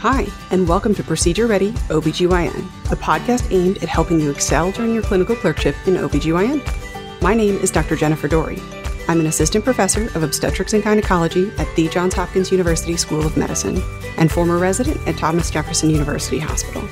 Hi, 0.00 0.26
and 0.50 0.66
welcome 0.66 0.94
to 0.94 1.04
Procedure 1.04 1.46
Ready 1.46 1.72
OBGYN, 1.90 2.90
a 2.90 2.96
podcast 2.96 3.52
aimed 3.52 3.82
at 3.82 3.88
helping 3.90 4.18
you 4.18 4.30
excel 4.30 4.72
during 4.72 4.94
your 4.94 5.02
clinical 5.02 5.36
clerkship 5.36 5.76
in 5.86 5.96
OBGYN. 5.96 7.20
My 7.20 7.34
name 7.34 7.56
is 7.56 7.70
Dr. 7.70 7.96
Jennifer 7.96 8.26
Dory. 8.26 8.62
I'm 9.08 9.20
an 9.20 9.26
assistant 9.26 9.62
professor 9.62 10.06
of 10.14 10.22
obstetrics 10.22 10.72
and 10.72 10.82
gynecology 10.82 11.52
at 11.58 11.68
the 11.76 11.86
Johns 11.90 12.14
Hopkins 12.14 12.50
University 12.50 12.96
School 12.96 13.26
of 13.26 13.36
Medicine 13.36 13.82
and 14.16 14.32
former 14.32 14.56
resident 14.56 15.06
at 15.06 15.18
Thomas 15.18 15.50
Jefferson 15.50 15.90
University 15.90 16.38
Hospital. 16.38 16.88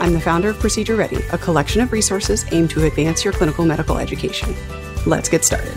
I'm 0.00 0.14
the 0.14 0.20
founder 0.20 0.48
of 0.48 0.58
Procedure 0.58 0.96
Ready, 0.96 1.22
a 1.30 1.36
collection 1.36 1.82
of 1.82 1.92
resources 1.92 2.46
aimed 2.50 2.70
to 2.70 2.86
advance 2.86 3.24
your 3.24 3.34
clinical 3.34 3.66
medical 3.66 3.98
education. 3.98 4.56
Let's 5.04 5.28
get 5.28 5.44
started. 5.44 5.76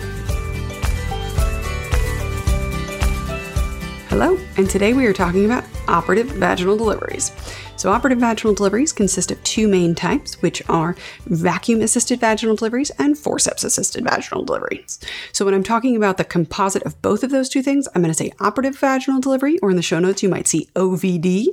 Hello, 4.11 4.37
and 4.57 4.69
today 4.69 4.91
we 4.91 5.05
are 5.05 5.13
talking 5.13 5.45
about 5.45 5.63
operative 5.87 6.27
vaginal 6.27 6.75
deliveries. 6.75 7.31
So, 7.77 7.89
operative 7.93 8.19
vaginal 8.19 8.53
deliveries 8.53 8.91
consist 8.91 9.31
of 9.31 9.41
two 9.45 9.69
main 9.69 9.95
types, 9.95 10.41
which 10.41 10.61
are 10.67 10.97
vacuum 11.27 11.79
assisted 11.79 12.19
vaginal 12.19 12.57
deliveries 12.57 12.91
and 12.99 13.17
forceps 13.17 13.63
assisted 13.63 14.03
vaginal 14.03 14.43
deliveries. 14.43 14.99
So, 15.31 15.45
when 15.45 15.53
I'm 15.53 15.63
talking 15.63 15.95
about 15.95 16.17
the 16.17 16.25
composite 16.25 16.83
of 16.83 17.01
both 17.01 17.23
of 17.23 17.31
those 17.31 17.47
two 17.47 17.61
things, 17.61 17.87
I'm 17.95 18.01
going 18.01 18.13
to 18.13 18.17
say 18.17 18.33
operative 18.41 18.77
vaginal 18.77 19.21
delivery, 19.21 19.57
or 19.59 19.69
in 19.69 19.77
the 19.77 19.81
show 19.81 19.99
notes, 19.99 20.21
you 20.21 20.27
might 20.27 20.49
see 20.49 20.67
OVD. 20.75 21.45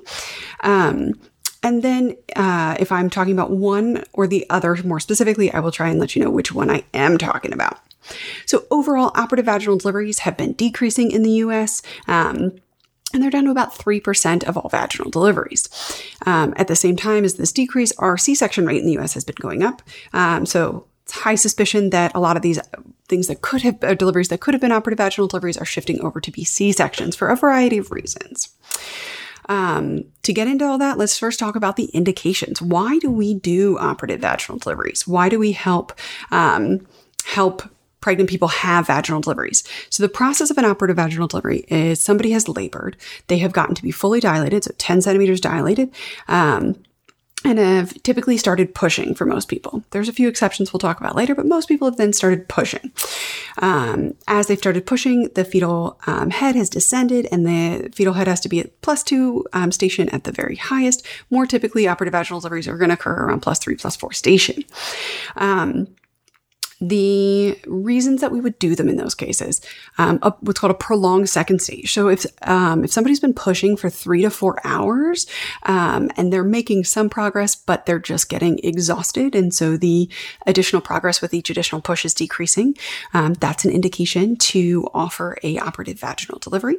Um, 0.65 1.13
and 1.63 1.85
then, 1.85 2.17
uh, 2.35 2.75
if 2.81 2.91
I'm 2.91 3.09
talking 3.09 3.35
about 3.35 3.53
one 3.53 4.03
or 4.13 4.27
the 4.27 4.45
other 4.51 4.77
more 4.83 4.99
specifically, 4.99 5.53
I 5.53 5.61
will 5.61 5.71
try 5.71 5.91
and 5.91 6.01
let 6.01 6.17
you 6.17 6.25
know 6.25 6.31
which 6.31 6.51
one 6.51 6.71
I 6.73 6.83
am 6.93 7.19
talking 7.19 7.53
about. 7.53 7.79
So, 8.47 8.65
overall, 8.71 9.13
operative 9.15 9.47
vaginal 9.47 9.79
deliveries 9.79 10.21
have 10.21 10.37
been 10.37 10.53
decreasing 10.55 11.11
in 11.11 11.23
the 11.23 11.33
US. 11.33 11.83
Um, 12.07 12.53
and 13.15 13.23
they're 13.23 13.31
down 13.31 13.45
to 13.45 13.51
about 13.51 13.75
3% 13.75 14.45
of 14.45 14.59
all 14.59 14.69
vaginal 14.69 15.11
deliveries. 15.11 15.69
Um, 16.27 16.53
at 16.57 16.69
the 16.69 16.77
same 16.77 16.95
time 16.95 17.25
as 17.25 17.35
this 17.35 17.53
decrease, 17.53 17.91
our 17.93 18.19
C 18.19 18.35
section 18.35 18.67
rate 18.67 18.83
in 18.83 18.87
the 18.87 18.99
US 18.99 19.15
has 19.15 19.25
been 19.25 19.37
going 19.41 19.63
up. 19.63 19.83
Um, 20.13 20.45
so, 20.45 20.87
it's 21.05 21.15
high 21.15 21.37
suspicion 21.37 21.89
that 21.91 22.13
a 22.15 22.21
lot 22.21 22.37
of 22.37 22.43
these 22.43 22.61
things 23.09 23.29
that 23.29 23.41
could 23.41 23.63
have, 23.63 23.83
uh, 23.83 23.95
deliveries 23.95 24.29
that 24.29 24.41
could 24.41 24.53
have 24.53 24.61
been 24.61 24.73
operative 24.73 24.99
vaginal 24.99 25.27
deliveries 25.27 25.57
are 25.57 25.65
shifting 25.65 25.99
over 26.03 26.21
to 26.21 26.31
be 26.31 26.45
C 26.45 26.71
sections 26.71 27.17
for 27.17 27.29
a 27.29 27.37
variety 27.37 27.79
of 27.79 27.91
reasons. 27.91 28.51
Um, 29.49 30.05
to 30.23 30.35
get 30.35 30.47
into 30.47 30.67
all 30.67 30.77
that, 30.77 30.99
let's 30.99 31.19
first 31.19 31.39
talk 31.39 31.57
about 31.57 31.77
the 31.77 31.87
indications. 31.87 32.61
Why 32.61 32.99
do 32.99 33.11
we 33.11 33.33
do 33.33 33.79
operative 33.79 34.21
vaginal 34.21 34.59
deliveries? 34.59 35.09
Why 35.09 35.31
do 35.31 35.39
we 35.39 35.53
help 35.53 35.99
um, 36.31 36.87
help 37.25 37.63
pregnant 38.01 38.31
people 38.31 38.49
have 38.49 38.87
vaginal 38.87 39.21
deliveries. 39.21 39.65
So 39.91 40.03
the 40.03 40.09
process 40.09 40.51
of 40.51 40.59
an 40.59 40.65
operative 40.65 40.97
vaginal 40.97 41.29
delivery 41.29 41.65
is 41.69 42.01
somebody 42.01 42.31
has 42.33 42.49
labored, 42.49 42.97
they 43.27 43.39
have 43.39 43.53
gotten 43.53 43.75
to 43.75 43.83
be 43.83 43.91
fully 43.91 44.21
dilated, 44.21 44.65
so 44.65 44.73
10 44.79 45.03
centimeters 45.03 45.41
dilated. 45.41 45.91
Um, 46.29 46.77
and 47.45 47.59
have 47.59 48.03
typically 48.03 48.37
started 48.37 48.75
pushing 48.75 49.15
for 49.15 49.25
most 49.25 49.49
people. 49.49 49.85
There's 49.91 50.09
a 50.09 50.13
few 50.13 50.29
exceptions 50.29 50.73
we'll 50.73 50.81
talk 50.81 50.99
about 50.99 51.15
later, 51.15 51.35
but 51.35 51.47
most 51.47 51.69
people 51.69 51.87
have 51.87 51.97
then 51.97 52.13
started 52.13 52.49
pushing. 52.49 52.91
Um, 53.59 54.15
as 54.27 54.47
they've 54.47 54.59
started 54.59 54.87
pushing, 54.87 55.29
the 55.35 55.45
fetal 55.45 56.01
um, 56.07 56.31
head 56.31 56.57
has 56.57 56.69
descended, 56.69 57.29
and 57.31 57.47
the 57.47 57.91
fetal 57.95 58.15
head 58.15 58.27
has 58.27 58.41
to 58.41 58.49
be 58.49 58.61
at 58.61 58.81
plus 58.81 59.05
two 59.05 59.47
um, 59.53 59.71
station 59.71 60.09
at 60.09 60.25
the 60.25 60.33
very 60.33 60.57
highest. 60.57 61.07
More 61.31 61.47
typically, 61.47 61.87
operative 61.87 62.13
vaginal 62.13 62.41
deliveries 62.41 62.67
are 62.67 62.77
going 62.77 62.91
to 62.91 62.95
occur 62.95 63.15
around 63.15 63.41
plus 63.41 63.61
three, 63.61 63.77
plus 63.77 63.95
four 63.95 64.13
station. 64.13 64.65
The 66.81 67.59
reasons 67.67 68.21
that 68.21 68.31
we 68.31 68.41
would 68.41 68.59
do 68.59 68.77
them 68.77 68.89
in 68.89 68.97
those 68.97 69.15
cases, 69.15 69.61
um, 69.99 70.21
a, 70.23 70.33
what's 70.41 70.61
called 70.61 70.71
a 70.71 70.75
prolonged 70.75 71.29
second 71.29 71.61
stage. 71.61 71.93
So 71.93 72.09
if 72.09 72.25
um, 72.43 72.85
if 72.85 72.93
somebody's 72.93 73.19
been 73.19 73.35
pushing 73.35 73.77
for 73.77 73.91
three 73.91 74.23
to 74.23 74.31
four 74.31 74.61
hours 74.65 75.27
um, 75.65 76.11
and 76.17 76.33
they're 76.33 76.45
making 76.45 76.85
some 76.85 77.09
progress, 77.09 77.57
but 77.57 77.85
they're 77.85 77.99
just 77.99 78.29
getting 78.29 78.61
exhausted, 78.63 79.35
and 79.35 79.53
so 79.53 79.77
the 79.77 80.09
additional 80.47 80.81
progress 80.81 81.21
with 81.21 81.35
each 81.35 81.51
additional 81.51 81.81
push 81.81 82.05
is 82.05 82.15
decreasing, 82.15 82.77
um, 83.13 83.35
that's 83.35 83.65
an 83.65 83.73
indication 83.73 84.37
to 84.37 84.89
offer 84.95 85.37
a 85.43 85.59
operative 85.59 85.99
vaginal 85.99 86.39
delivery. 86.39 86.77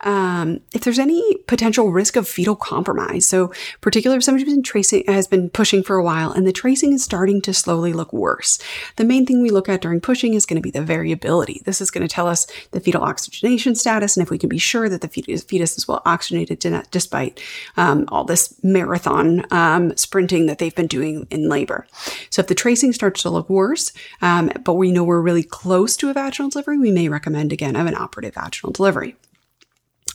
Um, 0.00 0.60
if 0.74 0.82
there's 0.82 0.98
any 0.98 1.36
potential 1.46 1.92
risk 1.92 2.16
of 2.16 2.26
fetal 2.28 2.56
compromise, 2.56 3.26
so 3.26 3.52
particularly 3.80 4.18
if 4.18 4.24
somebody's 4.24 4.52
been 4.52 4.62
tracing 4.62 5.04
has 5.06 5.28
been 5.28 5.50
pushing 5.50 5.84
for 5.84 5.96
a 5.96 6.02
while 6.02 6.32
and 6.32 6.46
the 6.46 6.52
tracing 6.52 6.92
is 6.92 7.04
starting 7.04 7.40
to 7.42 7.54
slowly 7.54 7.92
look 7.92 8.12
worse, 8.12 8.58
the 8.96 9.04
main 9.04 9.24
thing 9.24 9.35
thing 9.36 9.42
we 9.42 9.50
look 9.50 9.68
at 9.68 9.80
during 9.80 10.00
pushing 10.00 10.34
is 10.34 10.46
going 10.46 10.56
to 10.56 10.62
be 10.62 10.70
the 10.70 10.82
variability. 10.82 11.62
This 11.64 11.80
is 11.80 11.90
going 11.90 12.06
to 12.06 12.12
tell 12.12 12.26
us 12.26 12.46
the 12.70 12.80
fetal 12.80 13.02
oxygenation 13.02 13.74
status 13.74 14.16
and 14.16 14.24
if 14.24 14.30
we 14.30 14.38
can 14.38 14.48
be 14.48 14.58
sure 14.58 14.88
that 14.88 15.00
the 15.00 15.08
fetus, 15.08 15.78
is 15.78 15.88
well 15.88 16.02
oxygenated 16.04 16.58
despite 16.90 17.40
um, 17.76 18.04
all 18.08 18.24
this 18.24 18.54
marathon 18.62 19.44
um, 19.52 19.96
sprinting 19.96 20.46
that 20.46 20.58
they've 20.58 20.74
been 20.74 20.86
doing 20.86 21.26
in 21.30 21.48
labor. 21.48 21.86
So 22.30 22.40
if 22.40 22.46
the 22.46 22.54
tracing 22.54 22.92
starts 22.92 23.22
to 23.22 23.30
look 23.30 23.48
worse, 23.50 23.92
um, 24.22 24.50
but 24.64 24.74
we 24.74 24.92
know 24.92 25.04
we're 25.04 25.20
really 25.20 25.42
close 25.42 25.96
to 25.98 26.10
a 26.10 26.14
vaginal 26.14 26.50
delivery, 26.50 26.78
we 26.78 26.90
may 26.90 27.08
recommend 27.08 27.52
again 27.52 27.76
of 27.76 27.86
an 27.86 27.94
operative 27.94 28.34
vaginal 28.34 28.72
delivery. 28.72 29.16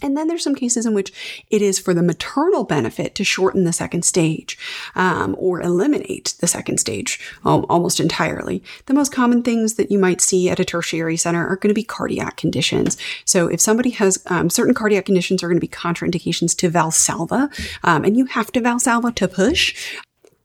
And 0.02 0.18
then 0.18 0.28
there's 0.28 0.44
some 0.44 0.56
cases 0.56 0.86
in 0.86 0.94
which 0.94 1.44
it 1.50 1.62
is 1.62 1.80
for 1.80 1.94
the 1.94 2.04
maternal 2.04 2.64
benefit 2.64 3.16
to 3.16 3.24
shorten 3.24 3.64
the 3.64 3.74
second 3.74 4.04
stage 4.04 4.58
um, 4.96 5.36
or 5.38 5.62
eliminate 5.62 6.36
the 6.40 6.48
second 6.48 6.80
stage 6.80 7.20
almost 7.44 8.00
entirely. 8.00 8.64
The 8.86 8.94
most 8.94 9.12
common 9.12 9.44
things 9.44 9.76
that 9.76 9.92
you 9.92 10.00
might 10.00 10.22
see 10.22 10.50
at 10.50 10.60
a 10.60 10.66
tertiary 10.66 11.18
center 11.18 11.48
are 11.48 11.56
going 11.56 11.70
to 11.70 11.74
be 11.74 11.84
cardiac 11.84 12.38
conditions. 12.38 12.98
So 13.26 13.48
if 13.48 13.62
somebody 13.62 13.92
has 13.92 14.24
um, 14.28 14.50
certain 14.50 14.74
cardiac 14.74 15.06
conditions 15.06 15.44
are 15.44 15.48
going 15.48 15.58
to 15.58 15.62
be 15.62 15.68
contraindications 15.68 16.56
to 16.58 16.70
Valsalva, 16.70 17.50
um, 17.84 18.04
and 18.04 18.18
you 18.18 18.26
have 18.26 18.52
to 18.54 18.62
Valsalva 18.62 19.14
to 19.16 19.28
push. 19.28 19.98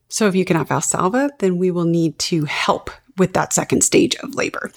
So 0.09 0.27
if 0.27 0.35
you 0.35 0.45
cannot 0.45 0.69
Valsalva, 0.69 1.31
then 1.39 1.57
we 1.57 1.71
will 1.71 1.85
need 1.85 2.17
to 2.19 2.45
help 2.45 2.89
with 3.17 3.33
that 3.33 3.53
second 3.53 3.83
stage 3.83 4.15
of 4.17 4.35
labor. 4.35 4.71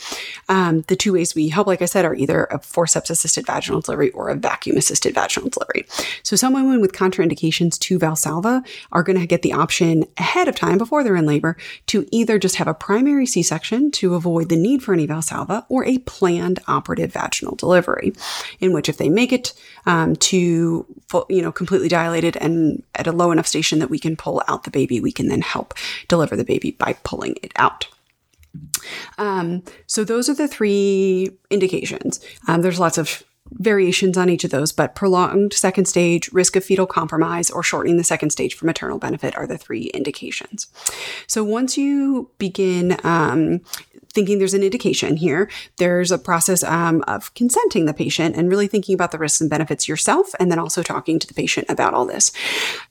Um, 0.48 0.82
the 0.82 0.96
two 0.96 1.12
ways 1.12 1.34
we 1.34 1.48
help, 1.48 1.66
like 1.66 1.82
I 1.82 1.86
said, 1.86 2.04
are 2.04 2.14
either 2.14 2.44
a 2.44 2.58
forceps 2.58 3.10
assisted 3.10 3.46
vaginal 3.46 3.80
delivery 3.80 4.10
or 4.10 4.28
a 4.28 4.34
vacuum 4.34 4.76
assisted 4.76 5.14
vaginal 5.14 5.50
delivery. 5.50 5.86
So 6.22 6.36
some 6.36 6.54
women 6.54 6.80
with 6.80 6.92
contraindications 6.92 7.78
to 7.80 7.98
Valsalva 7.98 8.66
are 8.92 9.02
going 9.02 9.18
to 9.18 9.26
get 9.26 9.42
the 9.42 9.52
option 9.52 10.04
ahead 10.16 10.48
of 10.48 10.56
time 10.56 10.78
before 10.78 11.04
they're 11.04 11.16
in 11.16 11.26
labor 11.26 11.56
to 11.86 12.06
either 12.10 12.38
just 12.38 12.56
have 12.56 12.68
a 12.68 12.74
primary 12.74 13.26
C-section 13.26 13.90
to 13.92 14.14
avoid 14.14 14.48
the 14.48 14.56
need 14.56 14.82
for 14.82 14.92
any 14.92 15.06
Valsalva 15.06 15.64
or 15.68 15.84
a 15.84 15.98
planned 15.98 16.58
operative 16.66 17.12
vaginal 17.12 17.56
delivery, 17.56 18.12
in 18.60 18.72
which 18.72 18.88
if 18.88 18.96
they 18.96 19.08
make 19.08 19.32
it 19.32 19.52
um, 19.86 20.16
to 20.16 20.86
you 21.28 21.42
know 21.42 21.52
completely 21.52 21.88
dilated 21.88 22.36
and 22.36 22.82
at 22.94 23.06
a 23.06 23.12
low 23.12 23.30
enough 23.30 23.46
station 23.46 23.78
that 23.78 23.90
we 23.90 23.98
can 23.98 24.16
pull 24.16 24.42
out 24.48 24.64
the 24.64 24.70
baby, 24.70 25.00
we 25.00 25.12
can 25.12 25.28
then 25.28 25.42
help 25.42 25.74
deliver 26.08 26.36
the 26.36 26.44
baby 26.44 26.72
by 26.72 26.92
pulling 27.04 27.36
it 27.42 27.52
out. 27.56 27.88
Um, 29.18 29.62
so 29.86 30.04
those 30.04 30.28
are 30.28 30.34
the 30.34 30.48
three 30.48 31.30
indications. 31.50 32.20
Um, 32.48 32.62
there's 32.62 32.80
lots 32.80 32.98
of 32.98 33.22
variations 33.52 34.16
on 34.16 34.30
each 34.30 34.44
of 34.44 34.50
those, 34.50 34.72
but 34.72 34.94
prolonged 34.94 35.52
second 35.52 35.86
stage, 35.86 36.30
risk 36.32 36.56
of 36.56 36.64
fetal 36.64 36.86
compromise, 36.86 37.50
or 37.50 37.62
shortening 37.62 37.96
the 37.96 38.04
second 38.04 38.30
stage 38.30 38.54
for 38.54 38.66
maternal 38.66 38.98
benefit 38.98 39.36
are 39.36 39.46
the 39.46 39.58
three 39.58 39.84
indications. 39.94 40.68
So 41.26 41.42
once 41.42 41.76
you 41.76 42.30
begin 42.38 42.96
um, 43.02 43.60
thinking 44.12 44.38
there's 44.38 44.54
an 44.54 44.62
indication 44.62 45.16
here, 45.16 45.50
there's 45.78 46.12
a 46.12 46.18
process 46.18 46.62
um, 46.62 47.02
of 47.08 47.34
consenting 47.34 47.86
the 47.86 47.94
patient 47.94 48.36
and 48.36 48.48
really 48.48 48.68
thinking 48.68 48.94
about 48.94 49.10
the 49.10 49.18
risks 49.18 49.40
and 49.40 49.50
benefits 49.50 49.88
yourself, 49.88 50.30
and 50.38 50.50
then 50.50 50.58
also 50.58 50.82
talking 50.82 51.18
to 51.18 51.26
the 51.26 51.34
patient 51.34 51.66
about 51.68 51.94
all 51.94 52.06
this. 52.06 52.32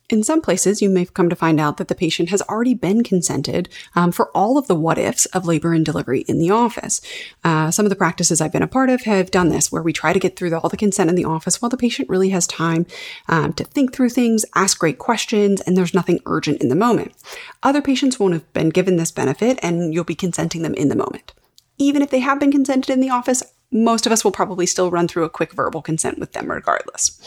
In 0.09 0.24
some 0.24 0.42
places, 0.42 0.81
you 0.81 0.90
may 0.90 1.02
have 1.02 1.14
come 1.14 1.30
to 1.30 1.36
find 1.36 1.59
out 1.59 1.78
that 1.78 1.88
the 1.88 1.94
patient 1.94 2.30
has 2.30 2.42
already 2.44 2.74
been 2.74 3.03
consented 3.03 3.70
um, 3.96 4.12
for 4.12 4.30
all 4.36 4.58
of 4.58 4.66
the 4.66 4.74
what 4.74 4.97
ifs 4.97 5.28
of 5.28 5.46
labor 5.46 5.72
and 5.72 5.86
delivery 5.86 6.22
in 6.22 6.40
the 6.40 6.50
office. 6.50 7.00
Uh, 7.44 7.70
some 7.70 7.86
of 7.86 7.92
the 7.92 7.96
practices 7.96 8.42
I've 8.42 8.52
been 8.52 8.64
a 8.64 8.68
part 8.68 8.90
of 8.90 9.03
have 9.03 9.30
done 9.30 9.50
this, 9.50 9.72
where 9.72 9.83
we 9.83 9.94
try 9.94 10.12
to 10.12 10.19
get 10.19 10.36
through 10.36 10.56
all 10.56 10.68
the 10.68 10.78
consent 10.78 11.12
in 11.12 11.16
the 11.16 11.25
office 11.25 11.62
while 11.62 11.69
the 11.69 11.78
patient 11.78 12.10
really 12.10 12.30
has 12.30 12.48
time 12.48 12.88
um, 13.28 13.54
to 13.54 13.63
think 13.63 13.94
through 13.94 14.10
things, 14.10 14.45
ask 14.56 14.80
great 14.80 14.98
questions, 14.98 15.62
and 15.62 15.78
there's 15.78 15.94
nothing 15.94 16.19
urgent 16.25 16.60
in 16.60 16.69
the 16.69 16.75
moment. 16.75 17.13
Other 17.62 17.81
patients 17.81 18.19
won't 18.19 18.33
have 18.33 18.51
been 18.51 18.69
given 18.69 18.95
this 18.95 19.12
benefit, 19.12 19.60
and 19.62 19.94
you'll 19.94 20.04
be 20.04 20.16
consenting 20.16 20.63
them 20.63 20.74
in 20.74 20.89
the 20.89 20.95
moment. 20.95 21.33
Even 21.78 22.01
if 22.01 22.10
they 22.10 22.19
have 22.19 22.39
been 22.39 22.51
consented 22.51 22.89
in 22.89 23.00
the 23.00 23.12
office, 23.12 23.44
most 23.71 24.06
of 24.06 24.12
us 24.12 24.24
will 24.24 24.31
probably 24.31 24.66
still 24.66 24.89
run 24.89 25.07
through 25.07 25.24
a 25.24 25.30
quick 25.30 25.54
verbal 25.54 25.81
consent 25.81 26.18
with 26.18 26.31
them 26.31 26.50
regardless. 26.50 27.19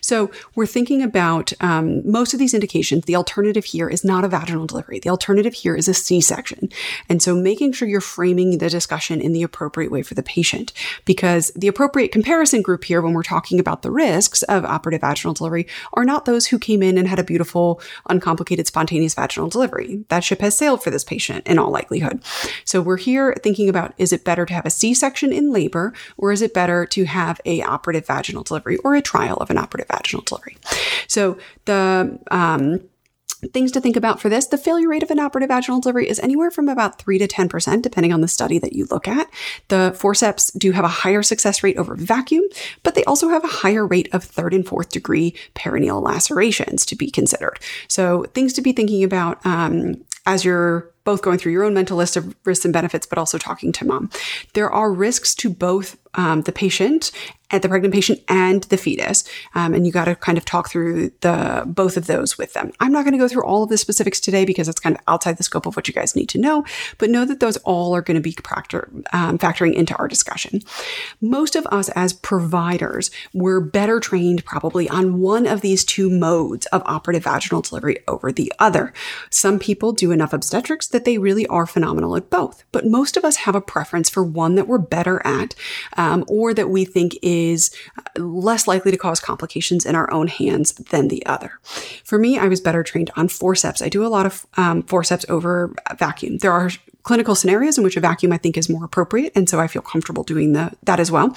So 0.00 0.30
we're 0.54 0.66
thinking 0.66 1.02
about 1.02 1.52
um, 1.60 2.08
most 2.10 2.32
of 2.32 2.38
these 2.38 2.52
indications. 2.52 3.04
The 3.04 3.16
alternative 3.16 3.64
here 3.64 3.88
is 3.88 4.04
not 4.04 4.24
a 4.24 4.28
vaginal 4.28 4.66
delivery. 4.66 4.98
The 4.98 5.08
alternative 5.08 5.54
here 5.54 5.76
is 5.76 5.88
a 5.88 5.94
C-section. 5.94 6.68
And 7.08 7.22
so 7.22 7.34
making 7.34 7.72
sure 7.72 7.86
you're 7.86 8.00
framing 8.00 8.58
the 8.58 8.68
discussion 8.68 9.20
in 9.20 9.32
the 9.32 9.42
appropriate 9.42 9.92
way 9.92 10.02
for 10.02 10.14
the 10.14 10.22
patient, 10.22 10.72
because 11.04 11.52
the 11.54 11.68
appropriate 11.68 12.12
comparison 12.12 12.60
group 12.62 12.84
here, 12.84 13.00
when 13.00 13.12
we're 13.12 13.22
talking 13.22 13.60
about 13.60 13.82
the 13.82 13.90
risks 13.90 14.42
of 14.44 14.64
operative 14.64 15.02
vaginal 15.02 15.34
delivery, 15.34 15.66
are 15.92 16.04
not 16.04 16.24
those 16.24 16.46
who 16.46 16.58
came 16.58 16.82
in 16.82 16.98
and 16.98 17.06
had 17.06 17.18
a 17.18 17.24
beautiful, 17.24 17.80
uncomplicated, 18.08 18.66
spontaneous 18.66 19.14
vaginal 19.14 19.48
delivery. 19.48 20.04
That 20.08 20.24
ship 20.24 20.40
has 20.40 20.56
sailed 20.56 20.82
for 20.82 20.90
this 20.90 21.04
patient 21.04 21.46
in 21.46 21.58
all 21.58 21.70
likelihood. 21.70 22.22
So 22.64 22.82
we're 22.82 22.96
here 22.96 23.34
thinking 23.42 23.68
about 23.68 23.94
is 23.96 24.12
it 24.12 24.24
better 24.24 24.44
to 24.44 24.54
have 24.54 24.66
a 24.66 24.70
C-section 24.70 25.32
in 25.32 25.52
labor 25.52 25.83
or 26.16 26.32
is 26.32 26.42
it 26.42 26.54
better 26.54 26.86
to 26.86 27.04
have 27.04 27.40
a 27.44 27.62
operative 27.62 28.06
vaginal 28.06 28.42
delivery 28.42 28.76
or 28.78 28.94
a 28.94 29.02
trial 29.02 29.36
of 29.38 29.50
an 29.50 29.58
operative 29.58 29.88
vaginal 29.88 30.22
delivery? 30.24 30.56
So 31.08 31.36
the 31.64 32.18
um, 32.30 32.80
Things 33.52 33.72
to 33.72 33.80
think 33.80 33.96
about 33.96 34.20
for 34.20 34.28
this 34.28 34.46
the 34.46 34.58
failure 34.58 34.88
rate 34.88 35.02
of 35.02 35.10
an 35.10 35.18
operative 35.18 35.48
vaginal 35.48 35.80
delivery 35.80 36.08
is 36.08 36.18
anywhere 36.20 36.50
from 36.50 36.68
about 36.68 36.98
3 36.98 37.18
to 37.18 37.28
10%, 37.28 37.82
depending 37.82 38.12
on 38.12 38.20
the 38.20 38.28
study 38.28 38.58
that 38.58 38.72
you 38.72 38.86
look 38.90 39.08
at. 39.08 39.28
The 39.68 39.94
forceps 39.96 40.50
do 40.52 40.72
have 40.72 40.84
a 40.84 40.88
higher 40.88 41.22
success 41.22 41.62
rate 41.62 41.76
over 41.76 41.94
vacuum, 41.94 42.44
but 42.82 42.94
they 42.94 43.04
also 43.04 43.28
have 43.28 43.44
a 43.44 43.48
higher 43.48 43.86
rate 43.86 44.08
of 44.12 44.24
third 44.24 44.54
and 44.54 44.66
fourth 44.66 44.90
degree 44.90 45.34
perineal 45.54 46.02
lacerations 46.02 46.86
to 46.86 46.96
be 46.96 47.10
considered. 47.10 47.58
So, 47.88 48.24
things 48.34 48.52
to 48.54 48.62
be 48.62 48.72
thinking 48.72 49.04
about 49.04 49.44
um, 49.44 50.04
as 50.26 50.44
you're 50.44 50.93
both 51.04 51.22
going 51.22 51.38
through 51.38 51.52
your 51.52 51.64
own 51.64 51.74
mental 51.74 51.96
list 51.96 52.16
of 52.16 52.34
risks 52.44 52.64
and 52.64 52.72
benefits, 52.72 53.06
but 53.06 53.18
also 53.18 53.38
talking 53.38 53.72
to 53.72 53.84
mom. 53.84 54.10
There 54.54 54.70
are 54.70 54.92
risks 54.92 55.34
to 55.36 55.50
both 55.50 55.96
um, 56.14 56.42
the 56.42 56.52
patient 56.52 57.10
at 57.50 57.62
the 57.62 57.68
pregnant 57.68 57.94
patient 57.94 58.20
and 58.28 58.64
the 58.64 58.76
fetus. 58.76 59.22
Um, 59.54 59.74
and 59.74 59.86
you 59.86 59.92
got 59.92 60.06
to 60.06 60.16
kind 60.16 60.38
of 60.38 60.44
talk 60.44 60.70
through 60.70 61.12
the 61.20 61.62
both 61.66 61.96
of 61.96 62.06
those 62.06 62.38
with 62.38 62.52
them. 62.52 62.72
I'm 62.80 62.90
not 62.90 63.04
going 63.04 63.12
to 63.12 63.18
go 63.18 63.28
through 63.28 63.44
all 63.44 63.62
of 63.62 63.68
the 63.68 63.78
specifics 63.78 64.18
today 64.18 64.44
because 64.44 64.68
it's 64.68 64.80
kind 64.80 64.96
of 64.96 65.02
outside 65.06 65.36
the 65.36 65.42
scope 65.42 65.66
of 65.66 65.76
what 65.76 65.86
you 65.86 65.94
guys 65.94 66.16
need 66.16 66.28
to 66.30 66.38
know, 66.38 66.64
but 66.98 67.10
know 67.10 67.24
that 67.24 67.40
those 67.40 67.56
all 67.58 67.94
are 67.94 68.02
going 68.02 68.16
to 68.16 68.20
be 68.20 68.34
um, 69.12 69.38
factoring 69.38 69.74
into 69.74 69.94
our 69.96 70.08
discussion. 70.08 70.62
Most 71.20 71.54
of 71.54 71.66
us 71.66 71.90
as 71.90 72.12
providers 72.12 73.10
were 73.32 73.60
better 73.60 74.00
trained 74.00 74.44
probably 74.44 74.88
on 74.88 75.20
one 75.20 75.46
of 75.46 75.60
these 75.60 75.84
two 75.84 76.10
modes 76.10 76.66
of 76.66 76.82
operative 76.86 77.24
vaginal 77.24 77.62
delivery 77.62 77.98
over 78.08 78.32
the 78.32 78.52
other. 78.58 78.92
Some 79.30 79.58
people 79.58 79.92
do 79.92 80.10
enough 80.10 80.32
obstetrics 80.32 80.88
that 80.94 81.04
they 81.04 81.18
really 81.18 81.46
are 81.48 81.66
phenomenal 81.66 82.16
at 82.16 82.30
both, 82.30 82.64
but 82.72 82.86
most 82.86 83.18
of 83.18 83.24
us 83.24 83.36
have 83.36 83.54
a 83.54 83.60
preference 83.60 84.08
for 84.08 84.22
one 84.22 84.54
that 84.54 84.66
we're 84.66 84.78
better 84.78 85.20
at 85.26 85.54
um, 85.98 86.24
or 86.28 86.54
that 86.54 86.70
we 86.70 86.84
think 86.84 87.12
is 87.20 87.44
is 87.54 87.70
less 88.16 88.66
likely 88.66 88.90
to 88.90 88.96
cause 88.96 89.20
complications 89.20 89.86
in 89.86 89.94
our 89.94 90.12
own 90.12 90.26
hands 90.26 90.72
than 90.72 91.08
the 91.08 91.24
other. 91.26 91.52
For 92.04 92.18
me, 92.18 92.38
I 92.38 92.48
was 92.48 92.60
better 92.60 92.82
trained 92.82 93.10
on 93.16 93.28
forceps. 93.28 93.82
I 93.82 93.88
do 93.88 94.04
a 94.04 94.08
lot 94.08 94.26
of 94.26 94.46
um, 94.56 94.82
forceps 94.82 95.24
over 95.28 95.74
vacuum. 95.98 96.38
There 96.38 96.52
are 96.52 96.70
clinical 97.02 97.34
scenarios 97.34 97.76
in 97.76 97.84
which 97.84 97.96
a 97.96 98.00
vacuum 98.00 98.32
I 98.32 98.38
think 98.38 98.56
is 98.56 98.68
more 98.68 98.84
appropriate, 98.84 99.32
and 99.34 99.48
so 99.48 99.60
I 99.60 99.66
feel 99.66 99.82
comfortable 99.82 100.24
doing 100.24 100.52
the, 100.52 100.72
that 100.84 101.00
as 101.00 101.10
well. 101.10 101.36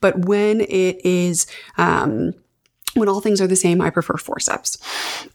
But 0.00 0.26
when 0.26 0.60
it 0.60 1.04
is 1.04 1.46
um, 1.76 2.34
when 2.98 3.08
all 3.08 3.20
things 3.20 3.40
are 3.40 3.46
the 3.46 3.56
same, 3.56 3.80
I 3.80 3.90
prefer 3.90 4.16
forceps. 4.16 4.78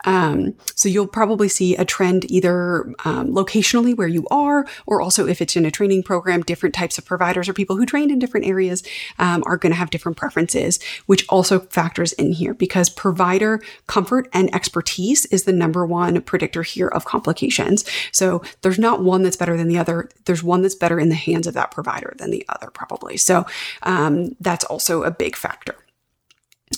Um, 0.05 0.55
so 0.75 0.89
you'll 0.89 1.07
probably 1.07 1.47
see 1.47 1.75
a 1.75 1.85
trend 1.85 2.29
either 2.31 2.93
um, 3.05 3.29
locationally 3.33 3.95
where 3.95 4.07
you 4.07 4.27
are, 4.29 4.65
or 4.85 5.01
also 5.01 5.27
if 5.27 5.41
it's 5.41 5.55
in 5.55 5.65
a 5.65 5.71
training 5.71 6.03
program, 6.03 6.41
different 6.41 6.75
types 6.75 6.97
of 6.97 7.05
providers 7.05 7.47
or 7.47 7.53
people 7.53 7.75
who 7.75 7.85
trained 7.85 8.11
in 8.11 8.19
different 8.19 8.45
areas 8.45 8.83
um, 9.19 9.43
are 9.45 9.57
going 9.57 9.71
to 9.71 9.77
have 9.77 9.89
different 9.89 10.17
preferences, 10.17 10.79
which 11.05 11.27
also 11.29 11.59
factors 11.59 12.13
in 12.13 12.33
here 12.33 12.53
because 12.53 12.89
provider 12.89 13.61
comfort 13.87 14.27
and 14.33 14.53
expertise 14.53 15.25
is 15.27 15.43
the 15.43 15.53
number 15.53 15.85
one 15.85 16.21
predictor 16.21 16.63
here 16.63 16.87
of 16.87 17.05
complications. 17.05 17.85
So 18.11 18.41
there's 18.61 18.79
not 18.79 19.03
one 19.03 19.23
that's 19.23 19.37
better 19.37 19.57
than 19.57 19.67
the 19.67 19.77
other. 19.77 20.09
There's 20.25 20.43
one 20.43 20.61
that's 20.61 20.75
better 20.75 20.99
in 20.99 21.09
the 21.09 21.15
hands 21.15 21.47
of 21.47 21.53
that 21.53 21.71
provider 21.71 22.13
than 22.17 22.31
the 22.31 22.45
other, 22.49 22.69
probably. 22.69 23.17
So 23.17 23.45
um, 23.83 24.35
that's 24.39 24.65
also 24.65 25.03
a 25.03 25.11
big 25.11 25.35
factor. 25.35 25.75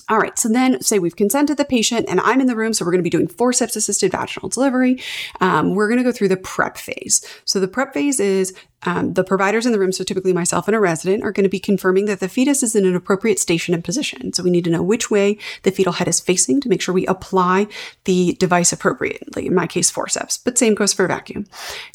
All 0.08 0.20
right, 0.20 0.38
so 0.38 0.50
then 0.50 0.82
say 0.82 1.00
we've 1.00 1.16
consented 1.16 1.58
the 1.58 1.66
patient 1.66 2.06
and 2.08 2.20
I'm 2.20 2.40
in 2.40 2.46
the 2.46 2.56
room, 2.56 2.74
so 2.74 2.86
we're 2.86 2.92
going 2.92 3.04
to 3.04 3.04
be 3.04 3.10
doing 3.10 3.28
forceps 3.28 3.76
assisted 3.76 4.12
vaginal 4.12 4.50
delivery. 4.50 5.02
Um, 5.42 5.74
we're 5.74 5.88
going 5.88 5.98
to 5.98 6.04
go 6.04 6.12
through 6.12 6.28
the 6.28 6.38
prep 6.38 6.78
phase. 6.78 7.26
So 7.46 7.60
the 7.60 7.68
prep 7.68 7.94
phase 7.94 8.20
is 8.20 8.54
um, 8.86 9.14
the 9.14 9.24
providers 9.24 9.66
in 9.66 9.72
the 9.72 9.80
room, 9.80 9.92
so 9.92 10.04
typically 10.04 10.34
myself 10.34 10.68
and 10.68 10.76
a 10.76 10.80
resident, 10.80 11.24
are 11.24 11.32
going 11.32 11.44
to 11.44 11.50
be 11.50 11.60
confirming 11.60 12.06
that 12.06 12.20
the 12.20 12.30
fetus 12.30 12.64
is 12.64 12.76
in 12.76 12.86
an 12.86 12.96
appropriate 12.96 13.40
station 13.40 13.74
and 13.74 13.84
position. 13.84 14.34
So 14.34 14.44
we 14.44 14.50
need 14.50 14.64
to 14.66 14.70
know 14.70 14.84
which 14.84 15.12
way 15.12 15.38
the 15.64 15.72
fetal 15.72 15.94
head 15.94 16.08
is 16.08 16.20
facing 16.20 16.62
to 16.62 16.70
make 16.70 16.82
sure 16.82 16.94
we 16.94 17.06
apply 17.08 17.68
the 18.06 18.34
device 18.40 18.72
appropriately, 18.72 19.48
in 19.48 19.56
my 19.56 19.68
case, 19.68 19.90
forceps, 19.90 20.38
but 20.38 20.58
same 20.58 20.76
goes 20.76 20.94
for 20.94 21.08
vacuum. 21.08 21.46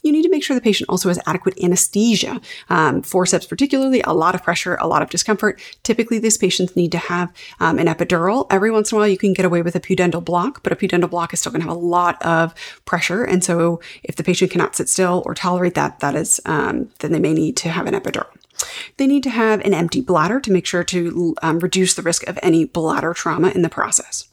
You 0.02 0.12
need 0.12 0.22
to 0.22 0.30
make 0.30 0.42
sure 0.42 0.54
the 0.54 0.60
patient 0.60 0.90
also 0.90 1.08
has 1.08 1.18
adequate 1.26 1.62
anesthesia. 1.62 2.40
Um, 2.68 3.02
forceps, 3.02 3.46
particularly, 3.46 4.02
a 4.02 4.12
lot 4.12 4.34
of 4.34 4.42
pressure, 4.42 4.76
a 4.76 4.86
lot 4.86 5.02
of 5.02 5.10
discomfort. 5.10 5.60
Typically, 5.82 6.18
these 6.18 6.38
patients 6.38 6.76
need 6.76 6.92
to 6.92 6.98
have 6.98 7.32
um, 7.60 7.78
an 7.78 7.86
epidural. 7.86 8.46
Every 8.50 8.70
once 8.70 8.90
in 8.90 8.96
a 8.96 8.98
while, 8.98 9.08
you 9.08 9.18
can 9.18 9.32
get 9.32 9.44
away 9.44 9.62
with 9.62 9.76
a 9.76 9.80
pudendal 9.80 10.24
block, 10.24 10.62
but 10.62 10.72
a 10.72 10.76
pudendal 10.76 11.10
block 11.10 11.32
is 11.32 11.40
still 11.40 11.52
going 11.52 11.62
to 11.62 11.68
have 11.68 11.76
a 11.76 11.80
lot 11.80 12.20
of 12.22 12.54
pressure. 12.84 13.24
And 13.24 13.44
so 13.44 13.80
if 14.02 14.16
the 14.16 14.24
patient 14.24 14.50
cannot 14.50 14.76
sit 14.76 14.88
still 14.88 15.22
or 15.26 15.34
tolerate 15.34 15.74
that, 15.74 16.00
that 16.00 16.14
is 16.14 16.40
um, 16.80 16.90
then 16.98 17.12
they 17.12 17.20
may 17.20 17.34
need 17.34 17.56
to 17.58 17.68
have 17.68 17.86
an 17.86 17.94
epidural. 17.94 18.28
They 18.96 19.06
need 19.06 19.22
to 19.22 19.30
have 19.30 19.60
an 19.60 19.72
empty 19.72 20.00
bladder 20.00 20.40
to 20.40 20.52
make 20.52 20.66
sure 20.66 20.84
to 20.84 21.34
um, 21.42 21.60
reduce 21.60 21.94
the 21.94 22.02
risk 22.02 22.26
of 22.26 22.38
any 22.42 22.64
bladder 22.64 23.14
trauma 23.14 23.48
in 23.50 23.62
the 23.62 23.68
process. 23.68 24.28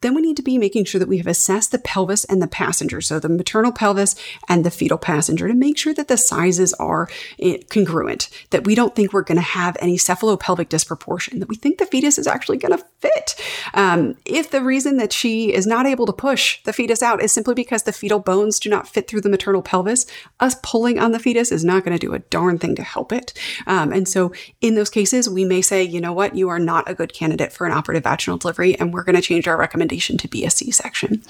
Then 0.00 0.14
we 0.14 0.22
need 0.22 0.36
to 0.36 0.42
be 0.42 0.58
making 0.58 0.84
sure 0.84 0.98
that 0.98 1.08
we 1.08 1.18
have 1.18 1.26
assessed 1.26 1.72
the 1.72 1.78
pelvis 1.78 2.24
and 2.24 2.42
the 2.42 2.46
passenger, 2.46 3.00
so 3.00 3.18
the 3.18 3.28
maternal 3.28 3.72
pelvis 3.72 4.14
and 4.48 4.64
the 4.64 4.70
fetal 4.70 4.98
passenger, 4.98 5.48
to 5.48 5.54
make 5.54 5.78
sure 5.78 5.94
that 5.94 6.08
the 6.08 6.16
sizes 6.16 6.72
are 6.74 7.08
eh, 7.38 7.58
congruent, 7.70 8.28
that 8.50 8.66
we 8.66 8.74
don't 8.74 8.94
think 8.94 9.12
we're 9.12 9.22
going 9.22 9.36
to 9.36 9.42
have 9.42 9.76
any 9.80 9.96
cephalopelvic 9.96 10.68
disproportion, 10.68 11.40
that 11.40 11.48
we 11.48 11.56
think 11.56 11.78
the 11.78 11.86
fetus 11.86 12.18
is 12.18 12.26
actually 12.26 12.58
going 12.58 12.76
to 12.76 12.84
fit. 12.98 13.34
Um, 13.74 14.16
if 14.24 14.50
the 14.50 14.62
reason 14.62 14.98
that 14.98 15.12
she 15.12 15.52
is 15.52 15.66
not 15.66 15.86
able 15.86 16.06
to 16.06 16.12
push 16.12 16.62
the 16.64 16.72
fetus 16.72 17.02
out 17.02 17.22
is 17.22 17.32
simply 17.32 17.54
because 17.54 17.84
the 17.84 17.92
fetal 17.92 18.18
bones 18.18 18.58
do 18.60 18.68
not 18.68 18.88
fit 18.88 19.08
through 19.08 19.22
the 19.22 19.28
maternal 19.28 19.62
pelvis, 19.62 20.06
us 20.40 20.56
pulling 20.62 20.98
on 20.98 21.12
the 21.12 21.18
fetus 21.18 21.50
is 21.50 21.64
not 21.64 21.84
going 21.84 21.96
to 21.96 22.06
do 22.06 22.14
a 22.14 22.18
darn 22.18 22.58
thing 22.58 22.74
to 22.76 22.82
help 22.82 23.12
it. 23.12 23.32
Um, 23.66 23.92
and 23.92 24.08
so 24.08 24.32
in 24.60 24.74
those 24.74 24.90
cases, 24.90 25.28
we 25.28 25.44
may 25.44 25.62
say, 25.62 25.82
you 25.82 26.00
know 26.00 26.12
what, 26.12 26.34
you 26.34 26.48
are 26.48 26.58
not 26.58 26.88
a 26.88 26.94
good 26.94 27.12
candidate 27.12 27.52
for 27.52 27.66
an 27.66 27.72
operative 27.72 28.04
vaginal 28.04 28.38
delivery, 28.38 28.78
and 28.78 28.92
we're 28.92 29.04
going 29.04 29.16
to 29.16 29.22
change 29.22 29.48
our 29.48 29.56
recommendation 29.56 29.85
recommendation 29.86 30.18
to 30.18 30.28
be 30.28 30.44
a 30.44 30.50
C 30.50 30.70
section. 30.70 31.22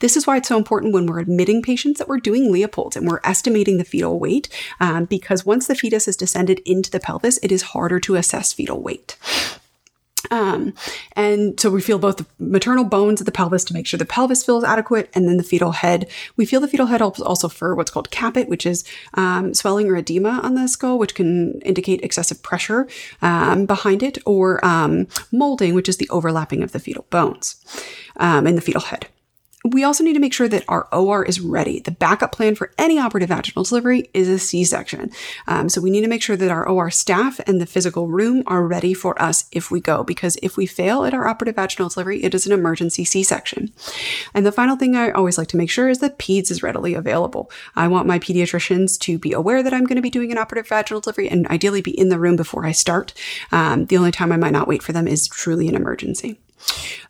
This 0.00 0.16
is 0.16 0.26
why 0.26 0.36
it's 0.36 0.48
so 0.48 0.58
important 0.58 0.92
when 0.92 1.06
we're 1.06 1.20
admitting 1.20 1.62
patients 1.62 1.98
that 1.98 2.08
we're 2.08 2.20
doing 2.20 2.52
Leopold's 2.52 2.96
and 2.96 3.08
we're 3.08 3.20
estimating 3.24 3.78
the 3.78 3.84
fetal 3.84 4.18
weight, 4.18 4.48
um, 4.80 5.06
because 5.06 5.46
once 5.46 5.66
the 5.66 5.74
fetus 5.74 6.06
has 6.06 6.16
descended 6.16 6.60
into 6.66 6.90
the 6.90 7.00
pelvis, 7.00 7.38
it 7.42 7.52
is 7.52 7.62
harder 7.62 7.98
to 8.00 8.16
assess 8.16 8.52
fetal 8.52 8.82
weight. 8.82 9.16
Um, 10.32 10.72
and 11.14 11.60
so 11.60 11.68
we 11.70 11.82
feel 11.82 11.98
both 11.98 12.16
the 12.16 12.26
maternal 12.38 12.84
bones 12.84 13.20
of 13.20 13.26
the 13.26 13.32
pelvis 13.32 13.64
to 13.64 13.74
make 13.74 13.86
sure 13.86 13.98
the 13.98 14.06
pelvis 14.06 14.42
feels 14.42 14.64
adequate, 14.64 15.10
and 15.14 15.28
then 15.28 15.36
the 15.36 15.42
fetal 15.42 15.72
head. 15.72 16.08
We 16.36 16.46
feel 16.46 16.60
the 16.60 16.68
fetal 16.68 16.86
head 16.86 17.02
also 17.02 17.48
for 17.48 17.74
what's 17.74 17.90
called 17.90 18.10
caput, 18.10 18.48
which 18.48 18.64
is 18.64 18.82
um, 19.14 19.52
swelling 19.52 19.88
or 19.88 19.96
edema 19.96 20.40
on 20.42 20.54
the 20.54 20.68
skull, 20.68 20.98
which 20.98 21.14
can 21.14 21.60
indicate 21.60 22.00
excessive 22.02 22.42
pressure 22.42 22.88
um, 23.20 23.66
behind 23.66 24.02
it, 24.02 24.16
or 24.24 24.64
um, 24.64 25.06
molding, 25.30 25.74
which 25.74 25.88
is 25.88 25.98
the 25.98 26.08
overlapping 26.08 26.62
of 26.62 26.72
the 26.72 26.80
fetal 26.80 27.04
bones 27.10 27.62
um, 28.16 28.46
in 28.46 28.54
the 28.54 28.62
fetal 28.62 28.82
head. 28.82 29.06
We 29.64 29.84
also 29.84 30.02
need 30.02 30.14
to 30.14 30.20
make 30.20 30.32
sure 30.32 30.48
that 30.48 30.64
our 30.66 30.88
OR 30.92 31.24
is 31.24 31.40
ready. 31.40 31.78
The 31.78 31.92
backup 31.92 32.32
plan 32.32 32.56
for 32.56 32.72
any 32.78 32.98
operative 32.98 33.28
vaginal 33.28 33.62
delivery 33.62 34.10
is 34.12 34.28
a 34.28 34.38
C 34.38 34.64
section. 34.64 35.10
Um, 35.46 35.68
so 35.68 35.80
we 35.80 35.90
need 35.90 36.00
to 36.00 36.08
make 36.08 36.22
sure 36.22 36.36
that 36.36 36.50
our 36.50 36.68
OR 36.68 36.90
staff 36.90 37.38
and 37.46 37.60
the 37.60 37.66
physical 37.66 38.08
room 38.08 38.42
are 38.48 38.66
ready 38.66 38.92
for 38.92 39.20
us 39.22 39.44
if 39.52 39.70
we 39.70 39.80
go, 39.80 40.02
because 40.02 40.36
if 40.42 40.56
we 40.56 40.66
fail 40.66 41.04
at 41.04 41.14
our 41.14 41.28
operative 41.28 41.54
vaginal 41.54 41.88
delivery, 41.88 42.24
it 42.24 42.34
is 42.34 42.44
an 42.44 42.52
emergency 42.52 43.04
C 43.04 43.22
section. 43.22 43.72
And 44.34 44.44
the 44.44 44.50
final 44.50 44.74
thing 44.74 44.96
I 44.96 45.12
always 45.12 45.38
like 45.38 45.48
to 45.48 45.56
make 45.56 45.70
sure 45.70 45.88
is 45.88 46.00
that 46.00 46.18
PEDS 46.18 46.50
is 46.50 46.62
readily 46.64 46.94
available. 46.94 47.48
I 47.76 47.86
want 47.86 48.08
my 48.08 48.18
pediatricians 48.18 48.98
to 49.00 49.16
be 49.16 49.32
aware 49.32 49.62
that 49.62 49.72
I'm 49.72 49.84
going 49.84 49.96
to 49.96 50.02
be 50.02 50.10
doing 50.10 50.32
an 50.32 50.38
operative 50.38 50.68
vaginal 50.68 51.00
delivery 51.00 51.28
and 51.28 51.46
ideally 51.46 51.82
be 51.82 51.96
in 51.96 52.08
the 52.08 52.18
room 52.18 52.34
before 52.34 52.66
I 52.66 52.72
start. 52.72 53.14
Um, 53.52 53.86
the 53.86 53.96
only 53.96 54.10
time 54.10 54.32
I 54.32 54.36
might 54.36 54.50
not 54.50 54.66
wait 54.66 54.82
for 54.82 54.92
them 54.92 55.06
is 55.06 55.28
truly 55.28 55.68
an 55.68 55.76
emergency. 55.76 56.40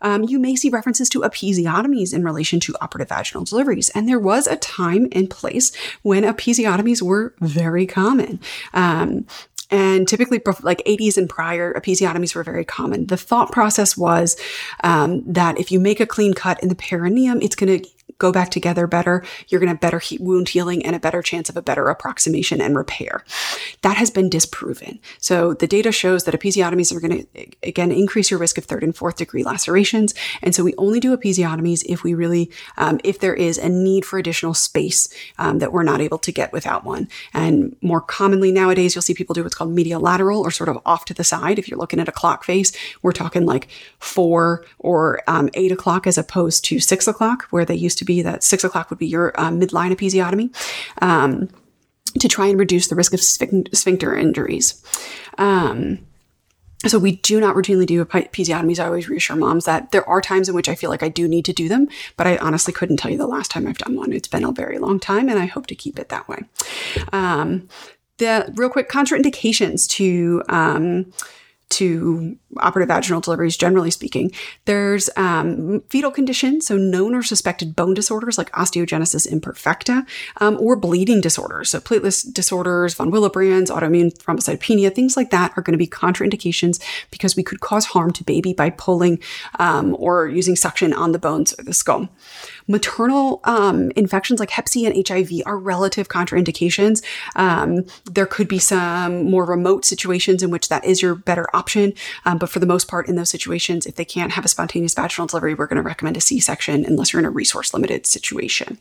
Um, 0.00 0.24
you 0.24 0.38
may 0.38 0.56
see 0.56 0.70
references 0.70 1.08
to 1.10 1.20
episiotomies 1.20 2.12
in 2.14 2.24
relation 2.24 2.60
to 2.60 2.76
operative 2.80 3.08
vaginal 3.08 3.44
deliveries. 3.44 3.88
And 3.90 4.08
there 4.08 4.18
was 4.18 4.46
a 4.46 4.56
time 4.56 5.08
and 5.12 5.28
place 5.30 5.72
when 6.02 6.24
episiotomies 6.24 7.02
were 7.02 7.34
very 7.40 7.86
common. 7.86 8.40
Um, 8.74 9.26
and 9.70 10.06
typically, 10.06 10.40
like 10.60 10.82
80s 10.84 11.16
and 11.16 11.28
prior, 11.28 11.72
episiotomies 11.72 12.34
were 12.34 12.44
very 12.44 12.64
common. 12.64 13.06
The 13.06 13.16
thought 13.16 13.50
process 13.50 13.96
was 13.96 14.36
um, 14.84 15.22
that 15.32 15.58
if 15.58 15.72
you 15.72 15.80
make 15.80 15.98
a 15.98 16.06
clean 16.06 16.34
cut 16.34 16.62
in 16.62 16.68
the 16.68 16.74
perineum, 16.74 17.40
it's 17.40 17.56
going 17.56 17.80
to 17.80 17.88
go 18.22 18.32
back 18.32 18.50
together 18.50 18.86
better. 18.86 19.24
You're 19.48 19.60
going 19.60 19.68
to 19.68 19.74
have 19.74 19.80
better 19.80 20.00
wound 20.20 20.48
healing 20.48 20.86
and 20.86 20.94
a 20.94 21.00
better 21.00 21.22
chance 21.22 21.50
of 21.50 21.56
a 21.56 21.62
better 21.62 21.88
approximation 21.88 22.60
and 22.60 22.76
repair. 22.76 23.24
That 23.82 23.96
has 23.96 24.10
been 24.10 24.30
disproven. 24.30 25.00
So 25.18 25.54
the 25.54 25.66
data 25.66 25.90
shows 25.90 26.22
that 26.24 26.34
episiotomies 26.34 26.94
are 26.94 27.00
going 27.00 27.26
to, 27.26 27.46
again, 27.62 27.90
increase 27.90 28.30
your 28.30 28.40
risk 28.40 28.58
of 28.58 28.64
third 28.64 28.84
and 28.84 28.94
fourth 28.94 29.16
degree 29.16 29.42
lacerations. 29.42 30.14
And 30.40 30.54
so 30.54 30.62
we 30.62 30.74
only 30.78 31.00
do 31.00 31.16
episiotomies 31.16 31.82
if 31.86 32.04
we 32.04 32.14
really, 32.14 32.50
um, 32.76 33.00
if 33.02 33.18
there 33.18 33.34
is 33.34 33.58
a 33.58 33.68
need 33.68 34.04
for 34.04 34.18
additional 34.18 34.54
space 34.54 35.12
um, 35.38 35.58
that 35.58 35.72
we're 35.72 35.82
not 35.82 36.00
able 36.00 36.18
to 36.18 36.32
get 36.32 36.52
without 36.52 36.84
one. 36.84 37.08
And 37.34 37.74
more 37.82 38.00
commonly 38.00 38.52
nowadays, 38.52 38.94
you'll 38.94 39.02
see 39.02 39.14
people 39.14 39.34
do 39.34 39.42
what's 39.42 39.56
called 39.56 39.72
medial 39.72 40.00
lateral 40.00 40.40
or 40.40 40.50
sort 40.52 40.68
of 40.68 40.78
off 40.86 41.04
to 41.06 41.14
the 41.14 41.24
side. 41.24 41.58
If 41.58 41.68
you're 41.68 41.78
looking 41.78 42.00
at 42.00 42.08
a 42.08 42.12
clock 42.12 42.44
face, 42.44 42.72
we're 43.02 43.12
talking 43.12 43.46
like 43.46 43.68
four 43.98 44.64
or 44.78 45.22
um, 45.26 45.50
eight 45.54 45.72
o'clock 45.72 46.06
as 46.06 46.18
opposed 46.18 46.64
to 46.66 46.78
six 46.78 47.08
o'clock, 47.08 47.48
where 47.50 47.64
they 47.64 47.74
used 47.74 47.98
to 47.98 48.04
be 48.04 48.11
be 48.14 48.22
that 48.22 48.44
six 48.44 48.64
o'clock 48.64 48.90
would 48.90 48.98
be 48.98 49.06
your 49.06 49.32
uh, 49.40 49.50
midline 49.50 49.92
episiotomy. 49.92 50.54
Um, 51.00 51.48
to 52.18 52.28
try 52.28 52.46
and 52.46 52.58
reduce 52.58 52.88
the 52.88 52.94
risk 52.94 53.14
of 53.14 53.20
sphincter 53.22 54.14
injuries. 54.14 54.82
Um, 55.38 56.06
so 56.86 56.98
we 56.98 57.16
do 57.16 57.40
not 57.40 57.54
routinely 57.54 57.86
do 57.86 58.04
episiotomies. 58.04 58.80
I 58.80 58.86
always 58.86 59.08
reassure 59.08 59.36
moms 59.36 59.64
that 59.66 59.92
there 59.92 60.06
are 60.08 60.20
times 60.20 60.48
in 60.48 60.54
which 60.54 60.68
I 60.68 60.74
feel 60.74 60.90
like 60.90 61.02
I 61.02 61.08
do 61.08 61.28
need 61.28 61.44
to 61.46 61.52
do 61.52 61.68
them, 61.68 61.88
but 62.16 62.26
I 62.26 62.36
honestly 62.38 62.72
couldn't 62.72 62.96
tell 62.96 63.10
you 63.10 63.18
the 63.18 63.26
last 63.26 63.50
time 63.50 63.66
I've 63.66 63.78
done 63.78 63.96
one. 63.96 64.12
It's 64.12 64.28
been 64.28 64.44
a 64.44 64.52
very 64.52 64.78
long 64.78 64.98
time, 64.98 65.28
and 65.28 65.38
I 65.38 65.46
hope 65.46 65.68
to 65.68 65.74
keep 65.74 65.98
it 65.98 66.08
that 66.08 66.28
way. 66.28 66.40
Um, 67.12 67.68
the 68.18 68.52
real 68.56 68.68
quick 68.68 68.90
contraindications 68.90 69.88
to 69.90 70.42
um, 70.48 71.12
to 71.72 72.36
operative 72.58 72.88
vaginal 72.88 73.20
deliveries, 73.20 73.56
generally 73.56 73.90
speaking. 73.90 74.30
There's 74.66 75.08
um, 75.16 75.82
fetal 75.88 76.10
conditions, 76.10 76.66
so 76.66 76.76
known 76.76 77.14
or 77.14 77.22
suspected 77.22 77.74
bone 77.74 77.94
disorders 77.94 78.36
like 78.36 78.50
osteogenesis 78.52 79.26
imperfecta, 79.26 80.06
um, 80.36 80.58
or 80.60 80.76
bleeding 80.76 81.20
disorders, 81.20 81.70
so 81.70 81.80
platelet 81.80 82.32
disorders, 82.32 82.94
von 82.94 83.10
Willebrand's, 83.10 83.70
autoimmune 83.70 84.16
thrombocytopenia, 84.16 84.94
things 84.94 85.16
like 85.16 85.30
that 85.30 85.52
are 85.56 85.62
going 85.62 85.72
to 85.72 85.78
be 85.78 85.86
contraindications 85.86 86.82
because 87.10 87.36
we 87.36 87.42
could 87.42 87.60
cause 87.60 87.86
harm 87.86 88.12
to 88.12 88.24
baby 88.24 88.52
by 88.52 88.70
pulling 88.70 89.18
um, 89.58 89.96
or 89.98 90.28
using 90.28 90.56
suction 90.56 90.92
on 90.92 91.12
the 91.12 91.18
bones 91.18 91.54
or 91.58 91.64
the 91.64 91.74
skull. 91.74 92.08
Maternal 92.72 93.40
um, 93.44 93.90
infections 93.96 94.40
like 94.40 94.48
Hep 94.48 94.66
C 94.66 94.86
and 94.86 95.06
HIV 95.06 95.30
are 95.44 95.58
relative 95.58 96.08
contraindications. 96.08 97.04
Um, 97.36 97.84
there 98.10 98.24
could 98.24 98.48
be 98.48 98.58
some 98.58 99.30
more 99.30 99.44
remote 99.44 99.84
situations 99.84 100.42
in 100.42 100.50
which 100.50 100.70
that 100.70 100.82
is 100.82 101.02
your 101.02 101.14
better 101.14 101.54
option. 101.54 101.92
Um, 102.24 102.38
but 102.38 102.48
for 102.48 102.60
the 102.60 102.66
most 102.66 102.88
part, 102.88 103.10
in 103.10 103.16
those 103.16 103.28
situations, 103.28 103.84
if 103.84 103.96
they 103.96 104.06
can't 104.06 104.32
have 104.32 104.46
a 104.46 104.48
spontaneous 104.48 104.94
vaginal 104.94 105.26
delivery, 105.26 105.52
we're 105.52 105.66
going 105.66 105.76
to 105.76 105.82
recommend 105.82 106.16
a 106.16 106.20
C 106.22 106.40
section 106.40 106.86
unless 106.86 107.12
you're 107.12 107.20
in 107.20 107.26
a 107.26 107.30
resource 107.30 107.74
limited 107.74 108.06
situation. 108.06 108.78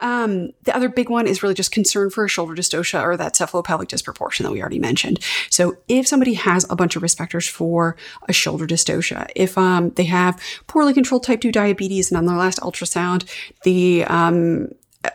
Um, 0.00 0.52
the 0.62 0.74
other 0.74 0.88
big 0.88 1.10
one 1.10 1.26
is 1.26 1.42
really 1.42 1.54
just 1.54 1.72
concern 1.72 2.08
for 2.08 2.24
a 2.24 2.28
shoulder 2.28 2.54
dystocia 2.54 3.02
or 3.02 3.18
that 3.18 3.34
cephalopelvic 3.34 3.88
disproportion 3.88 4.44
that 4.44 4.52
we 4.52 4.62
already 4.62 4.78
mentioned. 4.78 5.20
So 5.50 5.76
if 5.88 6.08
somebody 6.08 6.34
has 6.34 6.64
a 6.70 6.76
bunch 6.76 6.96
of 6.96 7.02
risk 7.02 7.18
factors 7.18 7.46
for 7.46 7.96
a 8.30 8.32
shoulder 8.32 8.66
dystocia, 8.66 9.28
if 9.36 9.58
um, 9.58 9.90
they 9.90 10.04
have 10.04 10.42
poorly 10.68 10.94
controlled 10.94 11.24
type 11.24 11.42
2 11.42 11.52
diabetes 11.52 12.10
and 12.10 12.16
on 12.16 12.24
their 12.24 12.36
last 12.36 12.60
ultrasound, 12.60 13.09
ultrasound, 13.18 13.28
the 13.64 14.04
um, 14.04 14.68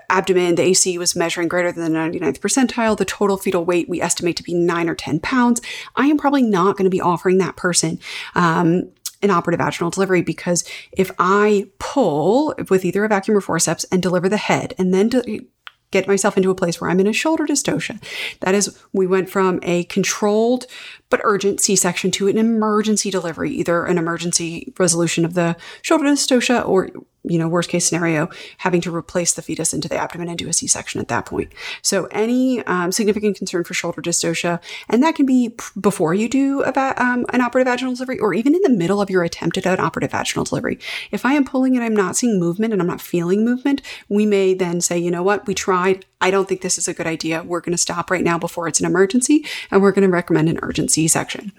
abdomen, 0.10 0.56
the 0.56 0.64
AC 0.64 0.98
was 0.98 1.16
measuring 1.16 1.48
greater 1.48 1.72
than 1.72 1.92
the 1.92 2.00
99th 2.00 2.40
percentile. 2.40 2.98
The 2.98 3.06
total 3.06 3.38
fetal 3.38 3.66
weight 3.66 3.90
we 3.90 4.02
estimate 4.02 4.38
to 4.38 4.44
be 4.44 4.54
nine 4.54 4.90
or 4.90 4.96
10 4.96 5.20
pounds. 5.20 5.62
I 5.96 6.08
am 6.08 6.18
probably 6.18 6.44
not 6.44 6.78
going 6.78 6.86
to 6.86 6.90
be 6.90 7.02
offering 7.02 7.38
that 7.40 7.56
person 7.56 8.00
um, 8.34 8.90
an 9.22 9.32
operative 9.32 9.60
vaginal 9.60 9.90
delivery 9.90 10.22
because 10.22 10.64
if 10.92 11.12
I 11.20 11.68
pull 11.80 12.54
with 12.70 12.86
either 12.86 13.06
a 13.06 13.08
vacuum 13.08 13.38
or 13.38 13.42
forceps 13.42 13.84
and 13.86 14.02
deliver 14.02 14.30
the 14.30 14.38
head 14.38 14.74
and 14.78 14.94
then 14.94 15.10
de- 15.10 15.48
get 15.92 16.08
myself 16.08 16.36
into 16.36 16.50
a 16.50 16.56
place 16.56 16.82
where 16.82 16.90
I'm 16.90 17.00
in 17.00 17.08
a 17.08 17.14
shoulder 17.14 17.46
dystocia. 17.46 18.02
That 18.42 18.54
is, 18.54 18.78
we 18.92 19.08
went 19.08 19.30
from 19.30 19.60
a 19.64 19.86
controlled 19.86 20.66
but 21.10 21.22
urgent 21.24 21.62
C 21.62 21.76
section 21.76 22.12
to 22.12 22.28
an 22.28 22.38
emergency 22.38 23.10
delivery, 23.12 23.52
either 23.52 23.86
an 23.86 23.98
emergency 23.98 24.74
resolution 24.78 25.26
of 25.26 25.34
the 25.34 25.56
shoulder 25.82 26.06
dystocia 26.06 26.68
or 26.68 26.90
you 27.28 27.40
know, 27.40 27.48
worst 27.48 27.70
case 27.70 27.86
scenario, 27.86 28.30
having 28.60 28.82
to 28.82 28.96
replace 28.96 29.34
the 29.34 29.42
fetus 29.42 29.74
into 29.74 29.88
the 29.88 29.98
abdomen 29.98 30.30
and 30.30 30.38
do 30.38 30.48
a 30.48 30.54
C 30.54 30.68
section 30.68 31.02
at 31.02 31.08
that 31.08 31.26
point. 31.26 31.52
So, 31.82 32.06
any 32.12 32.64
um, 32.66 32.92
significant 32.92 33.38
concern 33.38 33.64
for 33.64 33.74
shoulder 33.74 34.02
dystocia, 34.02 34.62
and 34.90 35.02
that 35.04 35.16
can 35.16 35.26
be 35.26 35.56
before 35.80 36.14
you 36.14 36.30
do 36.30 36.64
va- 36.64 36.94
um, 36.98 37.26
an 37.34 37.42
operative 37.42 37.72
vaginal 37.72 37.94
delivery 37.94 38.20
or 38.20 38.34
even 38.34 38.54
in 38.54 38.62
the 38.62 38.70
middle 38.70 39.02
of 39.02 39.10
your 39.10 39.24
attempt 39.24 39.58
at 39.58 39.66
an 39.66 39.80
operative 39.80 40.12
vaginal 40.12 40.46
delivery. 40.46 40.80
If 41.12 41.26
I 41.26 41.34
am 41.34 41.46
pulling 41.46 41.76
and 41.76 41.84
I'm 41.84 41.96
not 41.96 42.16
seeing 42.16 42.40
movement 42.40 42.74
and 42.74 42.82
I'm 42.82 42.88
not 42.88 43.02
feeling 43.02 43.44
movement, 43.44 43.82
we 44.10 44.26
may 44.26 44.54
then 44.54 44.82
say, 44.82 44.98
you 44.98 45.12
know 45.12 45.24
what, 45.24 45.48
we 45.48 45.54
tried. 45.54 46.06
I 46.26 46.32
don't 46.32 46.50
think 46.50 46.62
this 46.62 46.80
is 46.80 46.88
a 46.88 46.94
good 46.96 47.06
idea. 47.06 47.44
We're 47.44 47.62
going 47.62 47.74
to 47.74 47.78
stop 47.78 48.10
right 48.10 48.24
now 48.24 48.40
before 48.40 48.68
it's 48.68 48.80
an 48.80 48.88
emergency, 48.88 49.46
and 49.70 49.80
we're 49.80 49.92
going 49.92 50.10
to 50.10 50.12
recommend 50.12 50.50
an 50.50 50.58
urgent 50.64 50.90
C 50.90 51.08
section. 51.08 51.52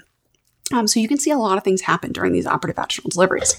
Um, 0.73 0.89
so 0.89 0.99
you 0.99 1.07
can 1.07 1.21
see 1.21 1.31
a 1.31 1.39
lot 1.39 1.57
of 1.57 1.63
things 1.63 1.83
happen 1.83 2.11
during 2.11 2.33
these 2.33 2.49
operative 2.49 2.75
vaginal 2.75 3.09
deliveries. 3.09 3.55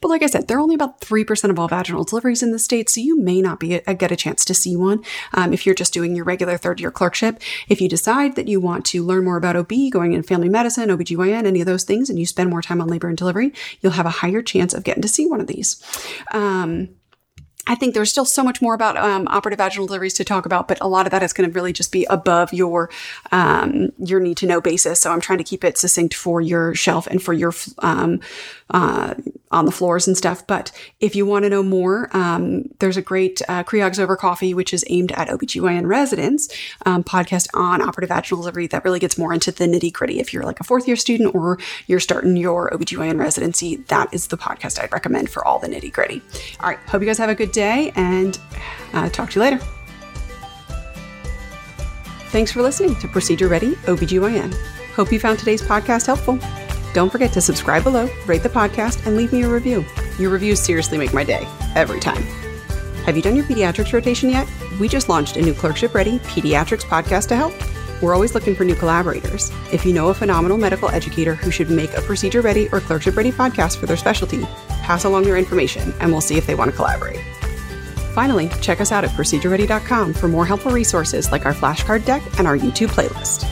But 0.00 0.08
like 0.08 0.22
I 0.22 0.26
said, 0.28 0.48
they're 0.48 0.58
only 0.58 0.74
about 0.74 1.02
3% 1.02 1.50
of 1.50 1.58
all 1.58 1.68
vaginal 1.68 2.04
deliveries 2.04 2.42
in 2.42 2.52
the 2.52 2.58
state, 2.58 2.88
so 2.88 3.02
you 3.02 3.20
may 3.20 3.42
not 3.42 3.60
be 3.60 3.74
a, 3.74 3.92
get 3.92 4.10
a 4.10 4.16
chance 4.16 4.46
to 4.46 4.54
see 4.54 4.76
one 4.76 5.04
um, 5.34 5.52
if 5.52 5.66
you're 5.66 5.74
just 5.74 5.92
doing 5.92 6.16
your 6.16 6.24
regular 6.24 6.56
third 6.56 6.80
year 6.80 6.90
clerkship. 6.90 7.42
If 7.68 7.82
you 7.82 7.88
decide 7.90 8.34
that 8.36 8.48
you 8.48 8.58
want 8.58 8.86
to 8.86 9.04
learn 9.04 9.24
more 9.24 9.36
about 9.36 9.56
OB, 9.56 9.70
going 9.90 10.14
in 10.14 10.22
family 10.22 10.48
medicine, 10.48 10.88
OBGYN, 10.88 11.44
any 11.44 11.60
of 11.60 11.66
those 11.66 11.84
things, 11.84 12.08
and 12.08 12.18
you 12.18 12.24
spend 12.24 12.48
more 12.48 12.62
time 12.62 12.80
on 12.80 12.88
labor 12.88 13.08
and 13.08 13.18
delivery, 13.18 13.52
you'll 13.82 13.92
have 13.92 14.06
a 14.06 14.20
higher 14.24 14.40
chance 14.40 14.72
of 14.72 14.84
getting 14.84 15.02
to 15.02 15.08
see 15.08 15.26
one 15.26 15.42
of 15.42 15.48
these. 15.48 15.82
Um, 16.32 16.95
I 17.66 17.74
think 17.74 17.94
there's 17.94 18.10
still 18.10 18.24
so 18.24 18.42
much 18.42 18.62
more 18.62 18.74
about 18.74 18.96
um, 18.96 19.26
operative 19.28 19.58
vaginal 19.58 19.86
deliveries 19.86 20.14
to 20.14 20.24
talk 20.24 20.46
about, 20.46 20.68
but 20.68 20.78
a 20.80 20.88
lot 20.88 21.06
of 21.06 21.10
that 21.10 21.22
is 21.22 21.32
going 21.32 21.50
to 21.50 21.54
really 21.54 21.72
just 21.72 21.92
be 21.92 22.06
above 22.08 22.52
your 22.52 22.90
um, 23.32 23.90
your 23.98 24.20
need 24.20 24.36
to 24.38 24.46
know 24.46 24.60
basis. 24.60 25.00
So 25.00 25.12
I'm 25.12 25.20
trying 25.20 25.38
to 25.38 25.44
keep 25.44 25.64
it 25.64 25.78
succinct 25.78 26.14
for 26.14 26.40
your 26.40 26.74
shelf 26.74 27.06
and 27.06 27.22
for 27.22 27.32
your 27.32 27.52
um, 27.78 28.20
uh, 28.70 29.14
on 29.50 29.64
the 29.64 29.72
floors 29.72 30.06
and 30.06 30.16
stuff. 30.16 30.46
But 30.46 30.72
if 31.00 31.14
you 31.14 31.24
want 31.24 31.44
to 31.44 31.48
know 31.48 31.62
more, 31.62 32.10
um, 32.12 32.64
there's 32.80 32.96
a 32.96 33.02
great 33.02 33.40
uh, 33.48 33.62
Creogs 33.62 33.98
Over 33.98 34.16
Coffee, 34.16 34.54
which 34.54 34.74
is 34.74 34.84
aimed 34.88 35.12
at 35.12 35.28
OBGYN 35.28 35.86
residents, 35.86 36.48
um, 36.84 37.04
podcast 37.04 37.48
on 37.54 37.80
operative 37.80 38.08
vaginal 38.08 38.42
delivery 38.42 38.66
that 38.68 38.84
really 38.84 38.98
gets 38.98 39.16
more 39.16 39.32
into 39.32 39.52
the 39.52 39.66
nitty 39.66 39.92
gritty. 39.92 40.18
If 40.18 40.32
you're 40.32 40.42
like 40.42 40.60
a 40.60 40.64
fourth 40.64 40.86
year 40.86 40.96
student 40.96 41.34
or 41.34 41.58
you're 41.86 42.00
starting 42.00 42.36
your 42.36 42.70
OBGYN 42.70 43.18
residency, 43.18 43.76
that 43.88 44.12
is 44.12 44.26
the 44.28 44.36
podcast 44.36 44.82
I'd 44.82 44.92
recommend 44.92 45.30
for 45.30 45.46
all 45.46 45.58
the 45.58 45.68
nitty 45.68 45.92
gritty. 45.92 46.20
All 46.60 46.68
right. 46.68 46.78
Hope 46.88 47.02
you 47.02 47.06
guys 47.06 47.18
have 47.18 47.30
a 47.30 47.34
good 47.34 47.52
day 47.56 47.92
and 47.96 48.38
uh, 48.92 49.08
talk 49.08 49.30
to 49.30 49.36
you 49.36 49.40
later. 49.40 49.58
Thanks 52.30 52.52
for 52.52 52.60
listening 52.60 52.94
to 52.96 53.08
Procedure 53.08 53.48
Ready 53.48 53.72
OBGYN. 53.86 54.54
Hope 54.94 55.10
you 55.10 55.18
found 55.18 55.38
today's 55.38 55.62
podcast 55.62 56.06
helpful. 56.06 56.38
Don't 56.92 57.10
forget 57.10 57.32
to 57.32 57.40
subscribe 57.40 57.82
below, 57.82 58.08
rate 58.26 58.42
the 58.42 58.48
podcast, 58.48 59.06
and 59.06 59.16
leave 59.16 59.32
me 59.32 59.42
a 59.42 59.48
review. 59.48 59.84
Your 60.18 60.30
reviews 60.30 60.60
seriously 60.60 60.98
make 60.98 61.14
my 61.14 61.24
day, 61.24 61.46
every 61.74 62.00
time. 62.00 62.22
Have 63.04 63.16
you 63.16 63.22
done 63.22 63.36
your 63.36 63.44
pediatrics 63.44 63.92
rotation 63.92 64.30
yet? 64.30 64.48
We 64.80 64.88
just 64.88 65.08
launched 65.08 65.36
a 65.36 65.42
new 65.42 65.54
Clerkship 65.54 65.94
Ready 65.94 66.18
Pediatrics 66.20 66.84
podcast 66.84 67.28
to 67.28 67.36
help. 67.36 67.54
We're 68.02 68.14
always 68.14 68.34
looking 68.34 68.54
for 68.54 68.64
new 68.64 68.74
collaborators. 68.74 69.50
If 69.72 69.86
you 69.86 69.94
know 69.94 70.08
a 70.08 70.14
phenomenal 70.14 70.58
medical 70.58 70.90
educator 70.90 71.34
who 71.34 71.50
should 71.50 71.70
make 71.70 71.94
a 71.94 72.02
procedure 72.02 72.42
ready 72.42 72.68
or 72.70 72.80
clerkship 72.80 73.16
ready 73.16 73.32
podcast 73.32 73.78
for 73.78 73.86
their 73.86 73.96
specialty, 73.96 74.42
pass 74.82 75.04
along 75.04 75.22
their 75.22 75.38
information 75.38 75.94
and 76.00 76.12
we'll 76.12 76.20
see 76.20 76.36
if 76.36 76.46
they 76.46 76.54
want 76.54 76.70
to 76.70 76.76
collaborate. 76.76 77.20
Finally, 78.16 78.48
check 78.62 78.80
us 78.80 78.92
out 78.92 79.04
at 79.04 79.10
procedureready.com 79.10 80.14
for 80.14 80.26
more 80.26 80.46
helpful 80.46 80.72
resources 80.72 81.30
like 81.30 81.44
our 81.44 81.52
flashcard 81.52 82.02
deck 82.06 82.22
and 82.38 82.46
our 82.46 82.56
YouTube 82.56 82.88
playlist. 82.88 83.44